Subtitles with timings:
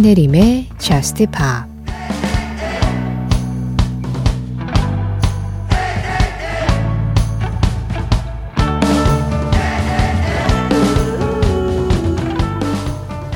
[0.00, 1.64] 신혜림의 Just Pop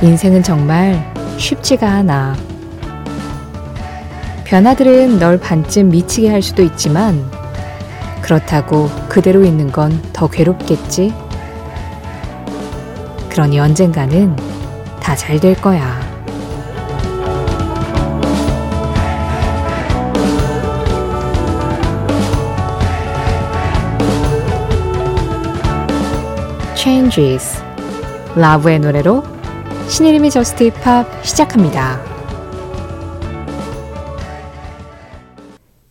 [0.03, 2.37] 인생은 정말 쉽지가 않아.
[4.45, 7.25] 변화들은 널 반쯤 미치게 할 수도 있지만
[8.23, 11.13] 그렇다고 그대로 있는 건 더 괴롭겠지?
[13.31, 14.37] 그러니 언젠가는
[15.01, 16.00] 다 잘 될 거야.
[26.83, 27.63] Changes.
[28.35, 29.23] 라브의 노래로
[29.87, 32.01] 신혜림의 Just Pop 시작합니다.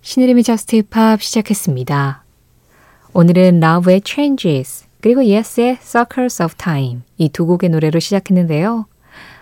[0.01, 2.23] 신혜림의 Just Pop 시작했습니다.
[3.13, 8.87] 오늘은 라브의 Changes 그리고 Yes의 Circles of Time 이 두 곡의 노래로 시작했는데요.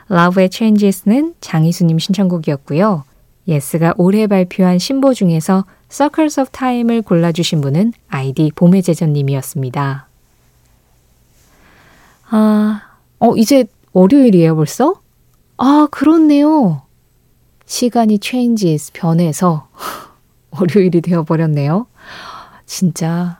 [0.09, 3.05] 라브의 Changes는 장희수님 신청곡이었고요.
[3.47, 10.06] 예스가 올해 발표한 신보 중에서 Circles of Time을 골라주신 분은 아이디 봄의 제전님이었습니다.
[12.29, 12.81] 아,
[13.19, 15.01] 어, 이제 월요일이에요, 벌써?
[15.57, 16.81] 아, 그렇네요.
[17.65, 19.67] 시간이 changes, 변해서
[20.51, 21.87] 월요일이 되어버렸네요.
[22.65, 23.39] 진짜,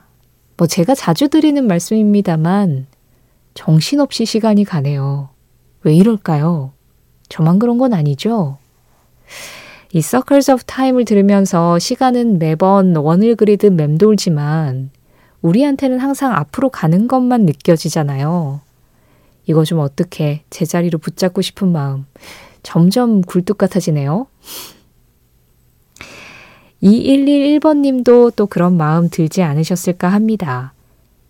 [0.56, 2.86] 뭐 제가 자주 드리는 말씀입니다만,
[3.54, 5.28] 정신없이 시간이 가네요.
[5.82, 6.72] 왜 이럴까요?
[7.28, 8.58] 저만 그런 건 아니죠?
[9.92, 14.90] 이 Circles of Time을 들으면서 시간은 매번 원을 그리듯 맴돌지만,
[15.42, 18.60] 우리한테는 항상 앞으로 가는 것만 느껴지잖아요.
[19.48, 22.04] 이거 좀 어떻게 제자리로 붙잡고 싶은 마음
[22.62, 24.26] 점점 굴뚝 같아지네요.
[26.82, 30.74] 2111번 님도 또 그런 마음 들지 않으셨을까 합니다.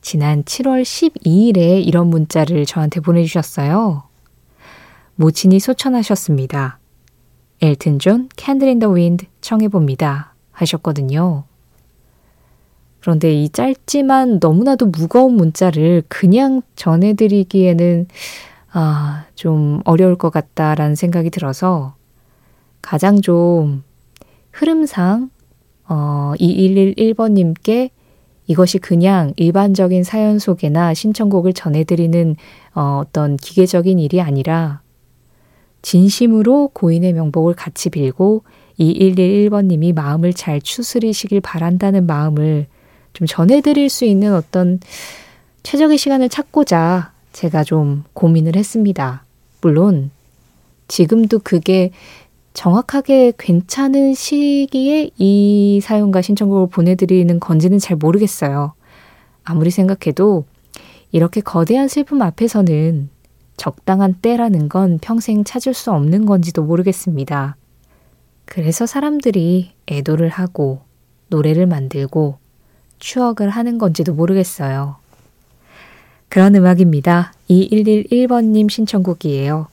[0.03, 4.03] 지난 7월 12일에 이런 문자를 저한테 보내주셨어요.
[5.15, 6.79] 모친이 소천하셨습니다.
[7.61, 10.35] 엘튼 존 Candle in the Wind 청해봅니다.
[10.53, 11.45] 하셨거든요.
[13.01, 18.07] 그런데 이 짧지만 너무나도 무거운 문자를 그냥 전해드리기에는
[18.73, 21.95] 아, 좀 어려울 것 같다라는 생각이 들어서
[22.83, 23.83] 가장 좀
[24.53, 25.31] 흐름상
[25.89, 27.91] 어, 2111번님께
[28.47, 32.37] 이것이 그냥 일반적인 사연 소개나 신청곡을 전해드리는
[32.75, 34.83] 어, 어떤 기계적인 일이 아니라
[35.83, 38.43] 진심으로 고인의 명복을 같이 빌고
[38.79, 42.67] 2111번님이 마음을 잘 추스리시길 바란다는 마음을
[43.19, 44.79] 좀 전해드릴 수 있는 어떤
[45.65, 49.25] 최적의 시간을 찾고자 제가 좀 고민을 했습니다.
[49.61, 50.13] 물론
[50.87, 51.91] 지금도 그게
[52.55, 58.75] 정확하게 괜찮은 시기에 이 사연과 신청곡을 보내드리는 건지는 잘 모르겠어요.
[59.43, 60.45] 아무리 생각해도
[61.11, 63.11] 이렇게 거대한 슬픔 앞에서는
[63.57, 67.57] 적당한 때라는 건 평생 찾을 수 없는 건지도 모르겠습니다.
[68.45, 70.83] 그래서 사람들이 애도를 하고
[71.31, 72.39] 노래를 만들고
[72.99, 74.97] 추억을 하는 건지도 모르겠어요.
[76.29, 77.33] 그런 음악입니다.
[77.49, 79.69] 2111번님 신청곡이에요.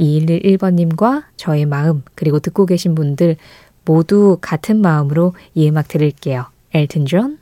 [0.00, 3.36] 2111번님과 저의 마음, 그리고 듣고 계신 분들
[3.84, 6.46] 모두 같은 마음으로 이 음악 들을게요.
[6.72, 7.38] 엘튼 존,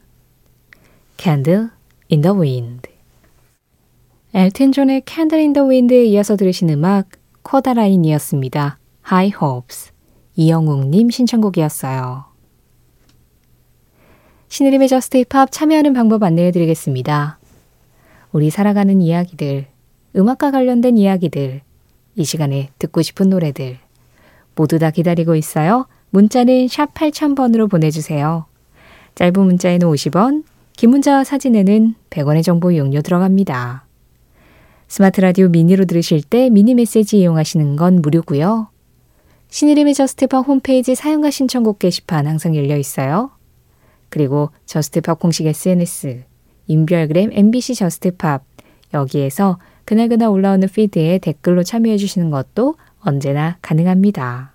[1.16, 1.68] Candle
[2.10, 2.90] in the Wind.
[4.34, 7.08] 엘튼 존의 Candle in the Wind에 이어서 들으신 음악
[7.42, 8.78] 코다라인이었습니다.
[9.06, 9.92] High Hopes.
[10.36, 12.31] 이영웅님 신청곡이었어요.
[14.52, 17.38] 신의림의 저스트 힙합 참여하는 방법 안내해 드리겠습니다.
[18.32, 19.64] 우리 살아가는 이야기들,
[20.14, 21.62] 음악과 관련된 이야기들,
[22.16, 23.78] 이 시간에 듣고 싶은 노래들
[24.54, 25.86] 모두 다 기다리고 있어요.
[26.10, 28.44] 문자는 샵 8000번으로 보내주세요.
[29.14, 30.44] 짧은 문자에는 50원,
[30.76, 33.86] 긴 문자와 사진에는 100원의 정보 이용료 들어갑니다.
[34.86, 38.68] 스마트 라디오 미니로 들으실 때 미니 메시지 이용하시는 건 무료고요.
[39.48, 43.30] 신혜림의 Just Pop 홈페이지 사용과 신청곡 게시판 항상 열려 있어요.
[44.12, 46.24] 그리고 Just Pop 공식 SNS,
[46.66, 48.44] 인별그램 MBC Just Pop
[48.92, 54.52] 여기에서 그날그날 올라오는 피드에 댓글로 참여해 주시는 것도 언제나 가능합니다.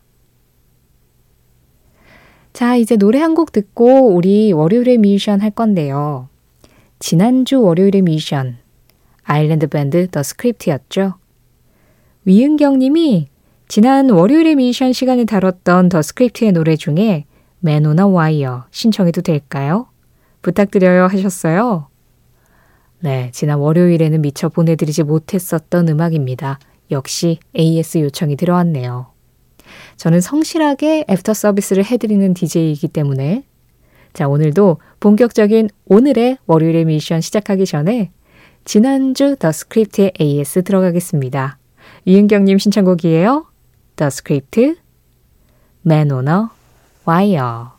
[2.54, 6.30] 자, 이제 노래 한 곡 듣고 우리 월요일의 뮤지션 할 건데요.
[7.00, 8.58] 지난주 월요일의 뮤지션,
[9.24, 11.16] 아일랜드 밴드 더 스크립트였죠.
[12.26, 13.28] 위은경 님이
[13.68, 17.26] 지난 월요일의 뮤지션 시간에 다뤘던 더 스크립트의 노래 중에
[17.60, 19.88] Man on a Wire 신청해도 될까요?
[20.42, 21.88] 부탁드려요 하셨어요.
[23.00, 26.60] 네, 지난 월요일에는 미처 보내드리지 못했었던 음악입니다.
[26.92, 29.08] 역시 AS 요청이 들어왔네요.
[29.98, 33.44] 저는 성실하게 애프터 서비스를 해드리는 DJ이기 때문에
[34.14, 38.12] 자, 오늘도 본격적인 오늘의 월요일의 미션 시작하기 전에
[38.66, 41.60] 지난주 더 스크립트의 AS 들어가겠습니다.
[42.06, 43.46] 이은경님 신청곡이에요.
[44.00, 44.76] Script,
[45.86, 46.50] Man on
[47.08, 47.78] Wire.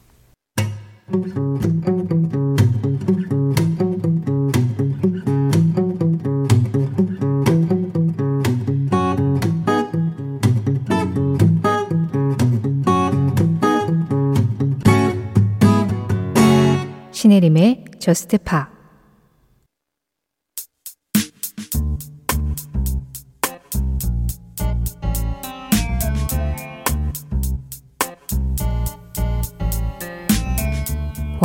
[17.12, 18.77] 신혜림의 Just Pop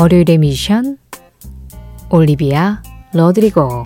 [0.03, 0.97] 월요일의 뮤지션
[2.09, 2.81] 올리비아
[3.13, 3.85] 로드리고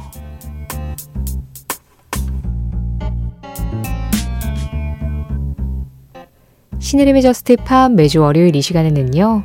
[6.80, 9.44] 신혜림의 Just Pop 매주 월요일 이 시간에는요.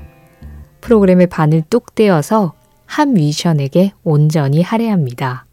[0.80, 2.54] 프로그램의 반을 뚝 떼어서
[2.86, 5.44] 한 미션에게 온전히 할애합니다.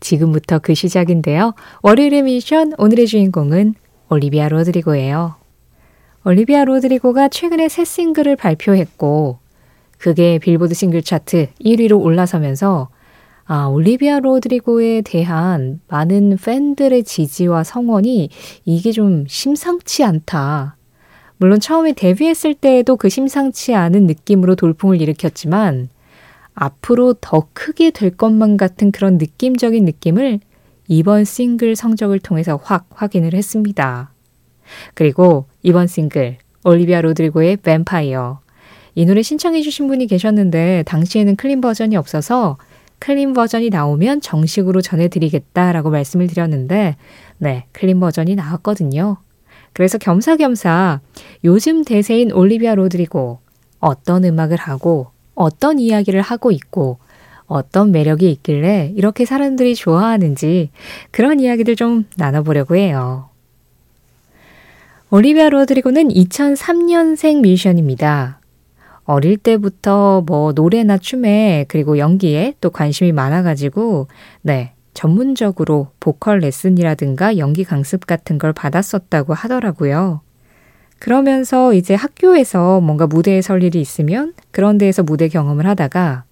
[0.00, 1.52] 지금부터 그 시작인데요.
[1.82, 3.74] 월요일의 미션 오늘의 주인공은
[4.08, 5.34] 올리비아 로드리고예요.
[6.24, 9.41] 올리비아 로드리고가 최근에 새 싱글을 발표했고
[10.02, 12.88] 그게 빌보드 싱글 차트 1위로 올라서면서
[13.44, 18.28] 아, 올리비아 로드리고에 대한 많은 팬들의 지지와 성원이
[18.64, 20.76] 이게 좀 심상치 않다.
[21.36, 25.88] 물론 처음에 데뷔했을 때에도 그 심상치 않은 느낌으로 돌풍을 일으켰지만
[26.54, 30.40] 앞으로 더 크게 될 것만 같은 그런 느낌적인 느낌을
[30.88, 34.10] 이번 싱글 성적을 통해서 확 확인을 했습니다.
[34.94, 38.41] 그리고 이번 싱글 올리비아 로드리고의 뱀파이어
[38.94, 42.58] 이 노래 신청해 주신 분이 계셨는데 당시에는 clean 버전이 없어서
[42.98, 46.96] clean 버전이 나오면 정식으로 전해드리겠다라고 말씀을 드렸는데
[47.38, 49.16] 네 클린 버전이 나왔거든요.
[49.72, 51.00] 그래서 겸사겸사
[51.44, 53.40] 요즘 대세인 올리비아 로드리고
[53.80, 56.98] 어떤 음악을 하고 어떤 이야기를 하고 있고
[57.46, 60.70] 어떤 매력이 있길래 이렇게 사람들이 좋아하는지
[61.10, 63.30] 그런 이야기들 좀 나눠보려고 해요.
[65.10, 68.41] 올리비아 로드리고는 2003년생 뮤지션입니다.
[69.04, 74.08] 어릴 때부터 뭐 노래나 춤에 그리고 연기에 또 관심이 많아가지고
[74.42, 80.20] 네 전문적으로 보컬 레슨이라든가 연기 강습 같은 걸 받았었다고 하더라고요.
[80.98, 86.24] 그러면서 이제 학교에서 뭔가 무대에 설 일이 있으면 그런 데에서 무대 경험을 하다가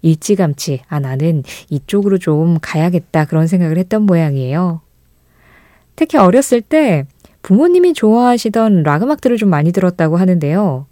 [0.00, 4.80] 일찌감치 아 나는 이쪽으로 좀 가야겠다 그런 생각을 했던 모양이에요.
[5.96, 7.04] 특히 어렸을 때
[7.42, 10.86] 부모님이 좋아하시던 락 음악들을 좀 많이 들었다고 하는데요.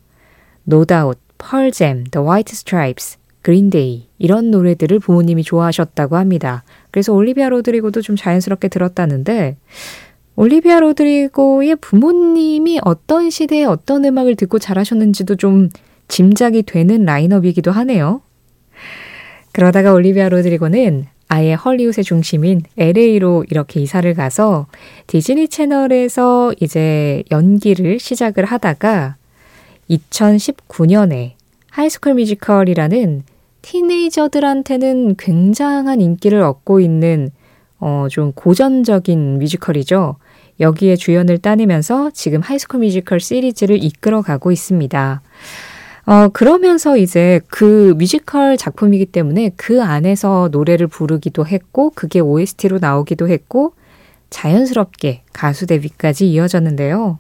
[0.71, 6.65] No Doubt, Pearl Jam, The White Stripes, 그린데이 이런 노래들을 부모님이 좋아하셨다고 합니다.
[6.91, 9.57] 그래서 올리비아 로드리고도 좀 자연스럽게 들었다는데
[10.35, 15.69] 올리비아 로드리고의 부모님이 어떤 시대에 어떤 음악을 듣고 자라셨는지도 좀
[16.09, 18.23] 짐작이 되는 라인업이기도 하네요.
[19.53, 24.67] 그러다가 올리비아 로드리고는 아예 헐리우드의 중심인 LA로 이렇게 이사를 가서
[25.07, 29.17] 디즈니 채널에서 이제 연기를 시작을 하다가
[29.91, 31.33] 2019년에
[31.71, 33.25] High School Musical이라는
[33.63, 37.31] teenager들한테는 굉장한 인기를 얻고 있는
[37.79, 40.17] 어, 좀 고전적인 뮤지컬이죠.
[40.61, 45.23] 여기에 주연을 따내면서 지금 High School Musical 시리즈를 이끌어가고 있습니다.
[46.07, 53.29] 어, 그러면서 이제 그 뮤지컬 작품이기 때문에 그 안에서 노래를 부르기도 했고, 그게 OST로 나오기도
[53.29, 53.75] 했고,
[54.31, 57.19] 자연스럽게 가수 데뷔까지 이어졌는데요.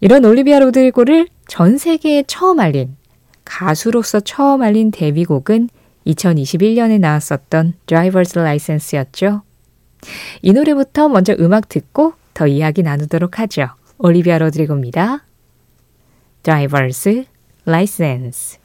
[0.00, 2.96] 이런 올리비아 로드리고를 전 세계에 처음 알린
[3.44, 5.68] 가수로서 처음 알린 데뷔곡은
[6.06, 9.42] 2021년에 나왔었던 Driver's License였죠.
[10.42, 13.68] 이 노래부터 먼저 음악 듣고 더 이야기 나누도록 하죠.
[13.98, 15.24] 올리비아 로드리고입니다.
[16.44, 17.26] Driver's
[17.66, 18.58] License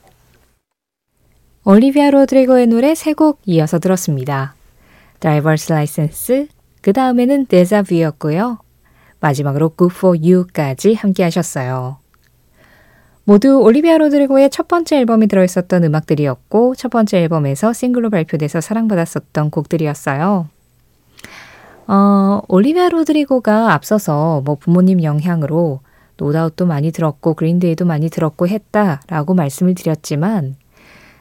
[1.66, 4.54] 올리비아 로드리고의 노래 세 곡 이어서 들었습니다.
[5.20, 6.48] Driver's License,
[6.82, 8.60] 그 다음에는 데자뷰였고요.
[9.24, 11.98] 마지막으로 Good For You까지 함께 하셨어요.
[13.24, 20.50] 모두 올리비아 로드리고의 첫 번째 앨범이 들어있었던 음악들이었고 첫 번째 앨범에서 싱글로 발표돼서 사랑받았었던 곡들이었어요.
[21.88, 25.80] 어, 올리비아 로드리고가 앞서서 뭐 부모님 영향으로
[26.18, 30.58] 노다웃도 많이 들었고 그린데이도 많이 들었고 했다라고 말씀을 드렸지만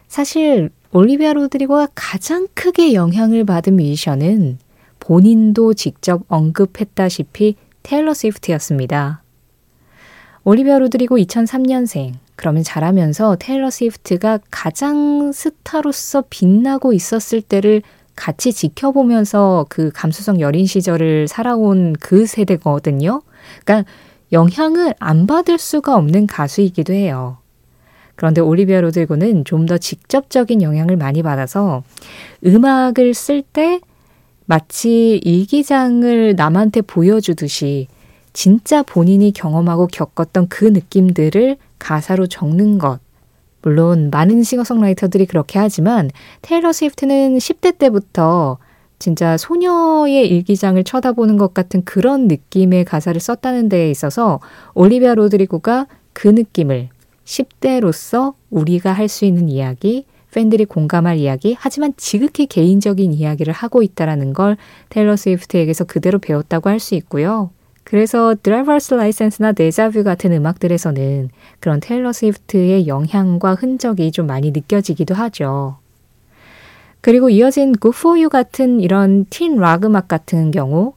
[0.09, 4.59] 사실 올리비아 로드리고가 가장 크게 영향을 받은 뮤지션은
[4.99, 9.23] 본인도 직접 언급했다시피 테일러 스위프트였습니다.
[10.45, 12.15] 올리비아 로드리고 2003년생.
[12.37, 17.83] 그러면 자라면서 테일러 스위프트가 가장 스타로서 빛나고 있었을 때를
[18.17, 23.23] 같이 지켜보면서 그 감수성 여린 시절을 살아온 그 세대거든요.
[23.65, 23.91] 그러니까
[24.33, 27.39] 영향을 안 받을 수가 없는 가수이기도 해요.
[28.17, 31.83] 그런데 올리비아 로드리고는 좀 더 직접적인 영향을 많이 받아서
[32.45, 33.81] 음악을 쓸 때
[34.52, 37.88] 마치 일기장을 남한테 보여주듯이
[38.35, 43.00] 진짜 본인이 경험하고 겪었던 그 느낌들을 가사로 적는 것.
[43.62, 46.11] 물론 많은 싱어송라이터들이 그렇게 하지만
[46.42, 48.59] 테일러 스위프트는 10대 때부터
[48.99, 54.38] 진짜 소녀의 일기장을 쳐다보는 것 같은 그런 느낌의 가사를 썼다는 데에 있어서
[54.75, 56.90] 올리비아 로드리고가 그 느낌을
[57.25, 64.33] 10대로서 우리가 할 수 있는 이야기, 팬들이 공감할 이야기, 하지만 지극히 개인적인 이야기를 하고 있다라는
[64.33, 64.57] 걸
[64.89, 67.51] 테일러 스위프트에게서 그대로 배웠다고 할 수 있고요.
[67.85, 71.29] 그래서 Drivers License나 Deja Vu 같은 음악들에서는
[71.61, 75.77] 그런 테일러 스위프트의 영향과 흔적이 좀 많이 느껴지기도 하죠.
[77.01, 80.95] 그리고 이어진 Good For You 같은 이런 teen rock 음악 같은 경우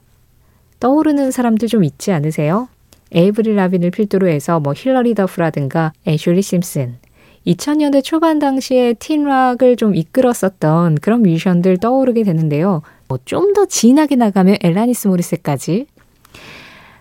[0.80, 2.68] 떠오르는 사람들 좀 있지 않으세요?
[3.12, 6.98] 에이브리 라빈을 필두로 해서 뭐 힐러리 더프라든가 애슐리 심슨
[7.46, 12.82] 2000년대 초반 당시에 teen rock을 좀 이끌었었던 그런 뮤지션들 떠오르게 되는데요.
[13.08, 15.86] 뭐 좀 더 진하게 나가면 앨라니스 모리셋까지.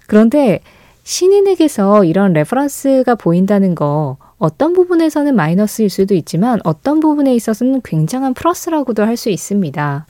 [0.07, 0.59] 그런데
[1.03, 9.03] 신인에게서 이런 레퍼런스가 보인다는 거 어떤 부분에서는 마이너스일 수도 있지만 어떤 부분에 있어서는 굉장한 플러스라고도
[9.03, 10.05] 할 수 있습니다.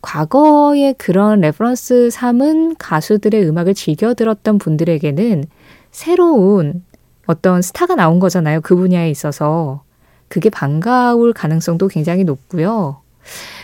[0.00, 5.44] 과거에 그런 레퍼런스 삼은 가수들의 음악을 즐겨 들었던 분들에게는
[5.90, 6.84] 새로운
[7.28, 8.62] 어떤 스타가 나온 거잖아요.
[8.62, 9.82] 그 분야에 있어서.
[10.28, 13.02] 그게 반가울 가능성도 굉장히 높고요.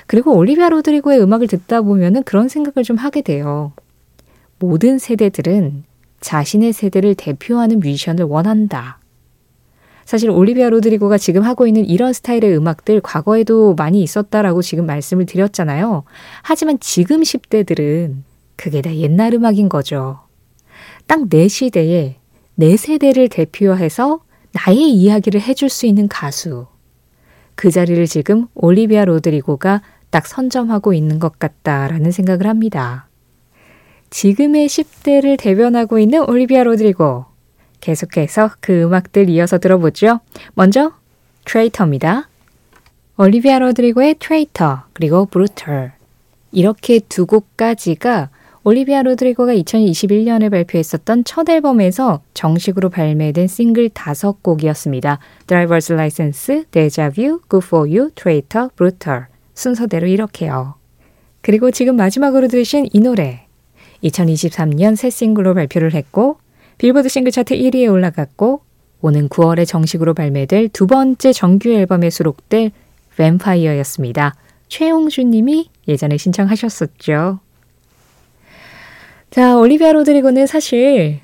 [0.06, 3.72] 그리고 올리비아 로드리고의 음악을 듣다 보면은 그런 생각을 좀 하게 돼요.
[4.58, 5.84] 모든 세대들은
[6.20, 8.98] 자신의 세대를 대표하는 뮤지션을 원한다.
[10.04, 16.04] 사실 올리비아 로드리고가 지금 하고 있는 이런 스타일의 음악들 과거에도 많이 있었다라고 지금 말씀을 드렸잖아요.
[16.42, 18.16] 하지만 지금 10대들은
[18.56, 20.20] 그게 다 옛날 음악인 거죠.
[21.06, 22.16] 딱 내 시대에
[22.54, 24.20] 내 세대를 대표해서
[24.52, 26.66] 나의 이야기를 해줄 수 있는 가수.
[27.56, 33.08] 그 자리를 지금 올리비아 로드리고가 딱 선점하고 있는 것 같다라는 생각을 합니다.
[34.10, 37.24] 지금의 10대를 대변하고 있는 올리비아 로드리고.
[37.80, 40.20] 계속해서 그 음악들 이어서 들어보죠.
[40.54, 40.92] 먼저
[41.44, 42.28] Traitor입니다.
[43.16, 45.92] 올리비아 로드리고의 Traitor 그리고 Brutal
[46.52, 48.30] 이렇게 두 곡까지가
[48.66, 55.18] 올리비아 로드리고가 2021년에 발표했었던 첫 앨범에서 정식으로 발매된 싱글 다섯 곡이었습니다.
[55.46, 60.76] Driver's License, Deja Vu, Good For You, Traitor, Brutal 순서대로 이렇게요.
[61.42, 63.46] 그리고 지금 마지막으로 들으신 이 노래
[64.02, 66.38] 2023년 새 싱글로 발표를 했고
[66.78, 68.62] 빌보드 싱글 차트 1위에 올라갔고
[69.02, 72.70] 오는 9월에 정식으로 발매될 두 번째 정규 앨범에 수록될
[73.18, 74.34] 뱀파이어였습니다.
[74.68, 77.40] 최홍준 님이 예전에 신청하셨었죠.
[79.34, 81.18] 자, 올리비아 로드리고는 사실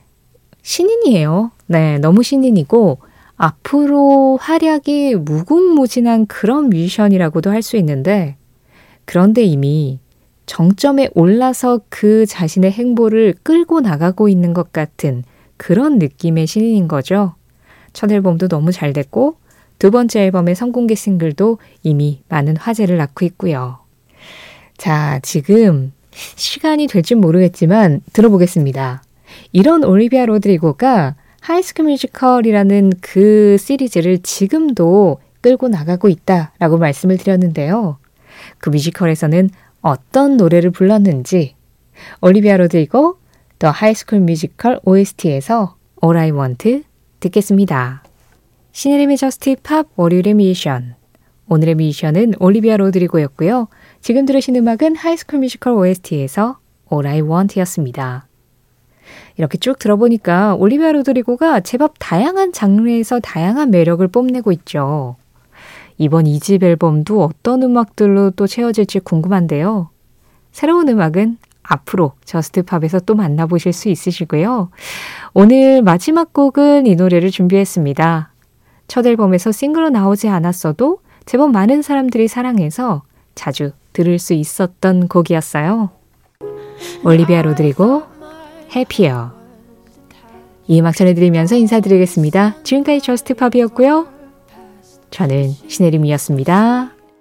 [0.63, 1.53] 신인이에요.
[1.69, 2.99] 네, 너무 신인이고
[3.37, 8.37] 앞으로 활약이 무궁무진한 그런 뮤지션이라고도 할 수 있는데
[9.05, 10.01] 그런데 이미
[10.47, 15.23] 정점에 올라서 그 자신의 행보를 끌고 나가고 있는 것 같은
[15.57, 17.37] 그런 느낌의 신인인 거죠.
[17.93, 19.37] 첫 앨범도 너무 잘 됐고
[19.79, 23.79] 두 번째 앨범의 선공개 싱글도 이미 많은 화제를 낳고 있고요.
[24.77, 29.03] 자, 지금 시간이 될지 모르겠지만 들어보겠습니다.
[29.53, 37.99] 이런 올리비아 로드리고가 High School Musical이라는 그 시리즈를 지금도 끌고 나가고 있다라고 말씀을 드렸는데요.
[38.59, 39.51] 그 뮤지컬에서는
[39.81, 41.55] 어떤 노래를 불렀는지
[42.21, 43.17] 올리비아 로드리고
[43.59, 46.85] The High School Musical OST에서 All I Want
[47.21, 48.03] 듣겠습니다.
[48.73, 50.95] 신혜림의 Just Pop 월요일의 뮤지션
[51.51, 53.67] 오늘의 뮤지션은 올리비아 로드리고였고요.
[54.01, 56.59] 지금 들으신 음악은 High School Musical OST에서
[56.93, 58.29] All I Want였습니다.
[59.37, 65.17] 이렇게 쭉 들어보니까 올리비아 로드리고가 제법 다양한 장르에서 다양한 매력을 뽐내고 있죠.
[65.99, 69.91] 이번 2집 앨범도 어떤 음악들로 또 채워질지 궁금한데요.
[70.53, 74.71] 새로운 음악은 앞으로 Just Pop에서 또 만나보실 수 있으시고요.
[75.35, 78.33] 오늘 마지막 곡은 이 노래를 준비했습니다.
[78.87, 83.03] 첫 앨범에서 싱글로 나오지 않았어도 제법 많은 사람들이 사랑해서
[83.35, 85.91] 자주 들을 수 있었던 곡이었어요.
[87.05, 88.03] 올리비아 로드리고
[88.75, 89.33] Happier
[90.67, 92.63] 이 음악 전해드리면서 인사드리겠습니다.
[92.63, 94.07] 지금까지 Just Pop이었고요.
[95.11, 97.00] 저는 신혜림이었습니다.